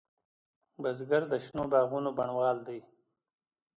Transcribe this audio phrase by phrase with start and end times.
[0.81, 2.79] بزګر د شنو باغونو بڼوال دی